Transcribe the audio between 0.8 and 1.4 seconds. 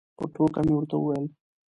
وویل.